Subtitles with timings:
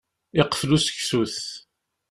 [0.41, 1.35] Iqfel useksut.